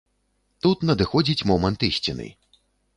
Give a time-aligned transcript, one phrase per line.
[0.67, 2.27] Тут надыходзіць момант ісціны.